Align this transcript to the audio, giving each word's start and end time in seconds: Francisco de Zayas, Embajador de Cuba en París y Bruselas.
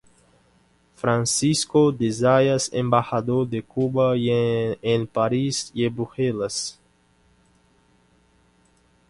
Francisco 0.95 1.91
de 1.91 2.11
Zayas, 2.11 2.71
Embajador 2.73 3.47
de 3.47 3.61
Cuba 3.61 4.15
en 4.17 5.05
París 5.05 5.69
y 5.75 5.87
Bruselas. 5.89 6.79